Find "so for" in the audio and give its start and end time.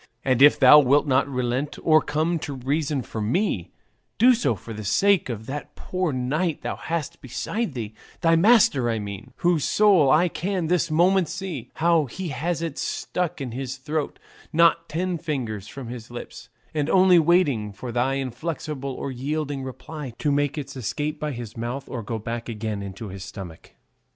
4.33-4.73